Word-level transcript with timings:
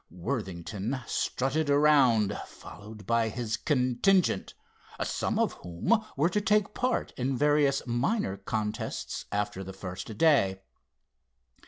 Worthington 0.09 0.99
strutted 1.05 1.69
around 1.69 2.35
followed 2.47 3.05
by 3.05 3.29
his 3.29 3.55
contingent, 3.55 4.55
some 5.03 5.37
of 5.37 5.53
whom 5.61 6.03
were 6.17 6.29
to 6.29 6.41
take 6.41 6.73
part 6.73 7.13
in 7.17 7.37
various 7.37 7.85
minor 7.85 8.35
contests 8.37 9.25
after 9.31 9.63
the 9.63 9.73
first 9.73 10.17
day. 10.17 10.61